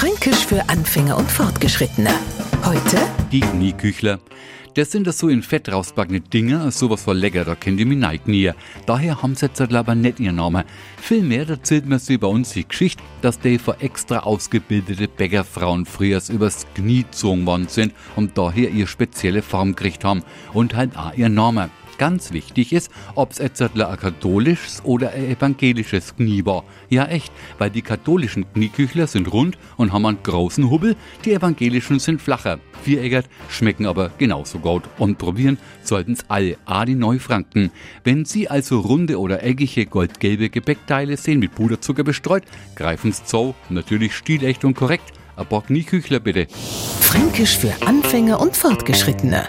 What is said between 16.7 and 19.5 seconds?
Knie gezogen worden sind und daher ihre spezielle